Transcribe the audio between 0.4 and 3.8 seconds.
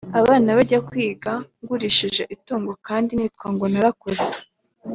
bajya kwiga ngurishije itungo kandi nitwa ngo